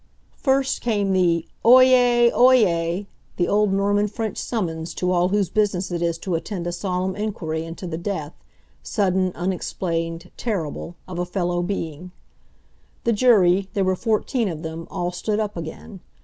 [0.37, 2.31] First came the "Oyez!
[2.33, 3.05] Oyez!"
[3.37, 7.15] the old Norman French summons to all whose business it is to attend a solemn
[7.15, 12.09] inquiry into the death—sudden, unexplained, terrible—of a fellow being.
[13.03, 15.99] The jury—there were fourteen of them—all stood up again.